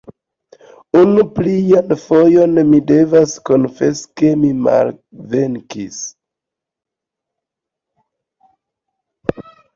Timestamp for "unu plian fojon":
1.01-2.57